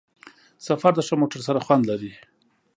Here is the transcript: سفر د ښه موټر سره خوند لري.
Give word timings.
سفر 0.67 0.91
د 0.95 0.99
ښه 1.07 1.15
موټر 1.21 1.39
سره 1.47 1.63
خوند 1.65 1.83
لري. 1.91 2.11